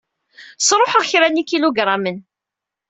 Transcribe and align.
Sruḥeɣ 0.67 1.03
kraḍ 1.11 1.31
n 1.31 1.39
yikilugramen. 1.39 2.17